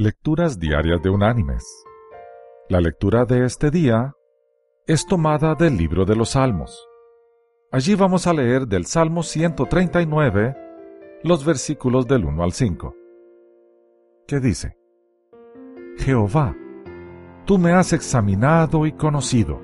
[0.00, 1.64] Lecturas Diarias de Unánimes.
[2.68, 4.14] La lectura de este día
[4.86, 6.88] es tomada del libro de los Salmos.
[7.72, 10.56] Allí vamos a leer del Salmo 139
[11.24, 12.94] los versículos del 1 al 5,
[14.28, 14.78] que dice,
[15.96, 16.54] Jehová,
[17.44, 19.60] tú me has examinado y conocido.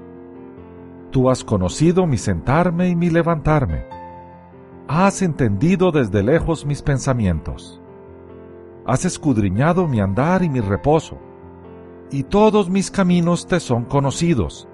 [1.13, 3.87] Tú has conocido mi sentarme y mi levantarme.
[4.89, 7.84] Has entendido desde lejos mis pensamientos.
[8.87, 11.19] Has escudriñado mi andar y mi reposo,
[12.11, 14.69] y todos mis caminos te son conocidos.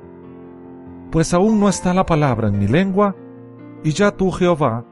[1.12, 3.14] Pues aún no está la palabra en mi lengua,
[3.84, 4.84] y ya tú, Jehová,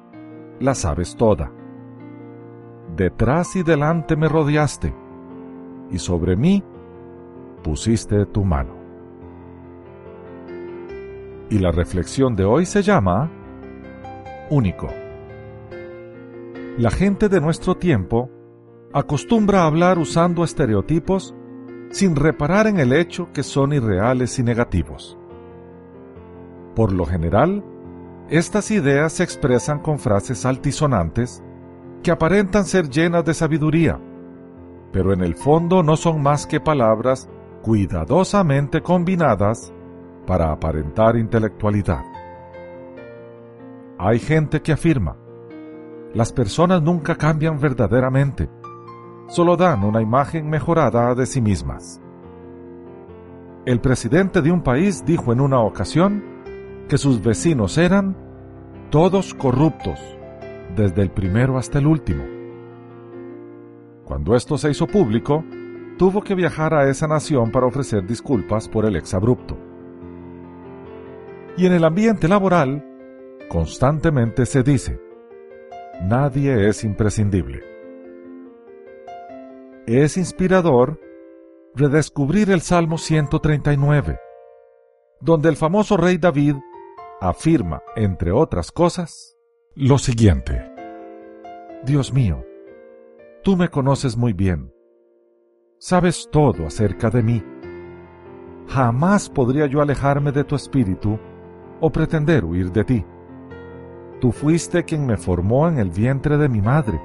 [0.61, 1.53] la sabes toda.
[2.97, 4.95] Detrás y delante me rodeaste,
[5.91, 6.63] y sobre mí
[7.65, 8.73] pusiste tu mano.
[11.51, 13.31] Y la reflexión de hoy se llama
[14.51, 14.87] Único.
[16.77, 18.31] La gente de nuestro tiempo
[18.93, 21.35] acostumbra a hablar usando estereotipos
[21.91, 25.19] sin reparar en el hecho que son irreales y negativos.
[26.75, 27.65] Por lo general,
[28.29, 31.43] estas ideas se expresan con frases altisonantes
[32.03, 34.01] que aparentan ser llenas de sabiduría,
[34.93, 37.29] pero en el fondo no son más que palabras
[37.63, 39.73] cuidadosamente combinadas
[40.27, 42.05] para aparentar intelectualidad.
[43.99, 45.17] Hay gente que afirma,
[46.15, 48.49] las personas nunca cambian verdaderamente,
[49.29, 52.01] solo dan una imagen mejorada de sí mismas.
[53.67, 56.25] El presidente de un país dijo en una ocasión
[56.89, 58.17] que sus vecinos eran
[58.91, 60.01] todos corruptos,
[60.75, 62.25] desde el primero hasta el último.
[64.05, 65.45] Cuando esto se hizo público,
[65.99, 69.59] tuvo que viajar a esa nación para ofrecer disculpas por el exabrupto.
[71.59, 72.83] Y en el ambiente laboral,
[73.51, 74.99] constantemente se dice,
[76.01, 77.78] nadie es imprescindible.
[79.91, 81.01] Es inspirador
[81.75, 84.19] redescubrir el Salmo 139,
[85.23, 86.57] donde el famoso rey David
[87.23, 89.39] afirma, entre otras cosas,
[89.75, 90.71] lo siguiente.
[91.87, 92.45] Dios mío,
[93.43, 94.75] tú me conoces muy bien.
[95.79, 97.43] Sabes todo acerca de mí.
[98.67, 101.19] Jamás podría yo alejarme de tu espíritu
[101.81, 103.07] o pretender huir de ti.
[104.21, 107.01] Tú fuiste quien me formó en el vientre de mi madre,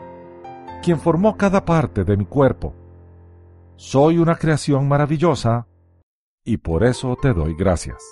[0.84, 2.76] quien formó cada parte de mi cuerpo.
[3.76, 5.68] Soy una creación maravillosa
[6.46, 8.04] y por eso te doy gracias.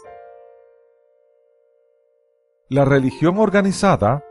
[2.67, 4.23] La religión organizada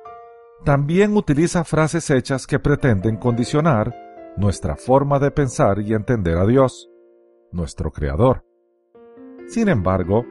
[0.64, 3.94] también utiliza frases hechas que pretenden condicionar
[4.36, 6.90] nuestra forma de pensar y entender a Dios,
[7.52, 8.44] nuestro Creador.
[9.46, 10.24] Sin embargo,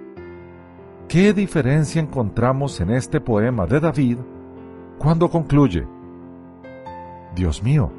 [1.08, 4.18] ¿qué diferencia encontramos en este poema de David
[4.98, 5.88] cuando concluye?
[7.36, 7.92] Dios mío,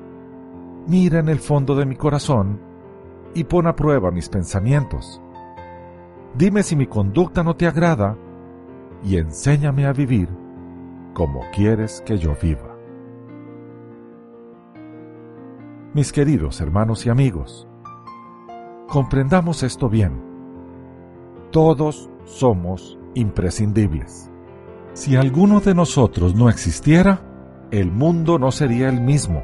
[0.87, 2.70] mira en el fondo de mi corazón
[3.35, 5.21] y pon a prueba mis pensamientos.
[6.35, 8.17] Dime si mi conducta no te agrada
[9.03, 10.29] y enséñame a vivir
[11.15, 12.77] como quieres que yo viva.
[15.93, 17.67] Mis queridos hermanos y amigos,
[18.89, 20.23] comprendamos esto bien.
[21.51, 24.31] Todos somos imprescindibles.
[24.93, 27.23] Si alguno de nosotros no existiera,
[27.71, 29.43] el mundo no sería el mismo,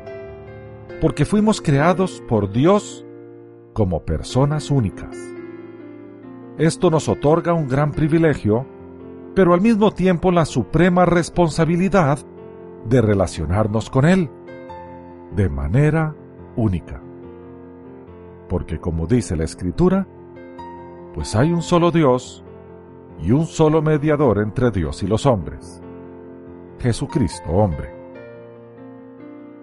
[1.00, 3.05] porque fuimos creados por Dios
[3.76, 5.14] como personas únicas.
[6.56, 8.64] Esto nos otorga un gran privilegio
[9.36, 12.18] pero al mismo tiempo la suprema responsabilidad
[12.88, 14.30] de relacionarnos con Él
[15.36, 16.14] de manera
[16.56, 17.02] única.
[18.48, 20.08] Porque como dice la Escritura,
[21.12, 22.42] pues hay un solo Dios
[23.20, 25.82] y un solo mediador entre Dios y los hombres,
[26.78, 27.94] Jesucristo hombre.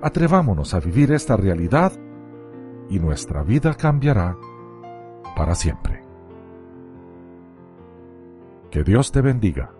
[0.03, 1.94] Atrevámonos a vivir esta realidad
[2.89, 4.38] y nuestra vida cambiará
[5.35, 6.03] para siempre.
[8.71, 9.71] Que Dios te bendiga.